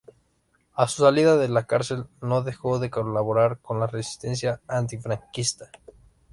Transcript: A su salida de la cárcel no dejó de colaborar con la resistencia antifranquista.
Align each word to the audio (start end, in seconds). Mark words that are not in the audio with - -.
A 0.73 0.87
su 0.87 1.03
salida 1.03 1.37
de 1.37 1.47
la 1.47 1.67
cárcel 1.67 2.07
no 2.21 2.41
dejó 2.41 2.79
de 2.79 2.89
colaborar 2.89 3.59
con 3.59 3.79
la 3.79 3.85
resistencia 3.85 4.59
antifranquista. 4.67 5.69